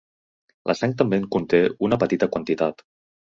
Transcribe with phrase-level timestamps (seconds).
[0.69, 2.85] La sang també en conté una petita quantitat.